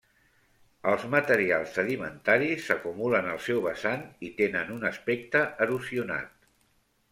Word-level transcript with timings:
Els 0.91 1.03
materials 1.15 1.75
sedimentaris 1.79 2.63
s’acumulen 2.69 3.29
al 3.35 3.39
seu 3.49 3.61
vessant 3.67 4.03
i 4.31 4.33
tenen 4.41 4.75
un 4.79 4.91
aspecte 4.93 5.45
erosionat. 5.69 6.53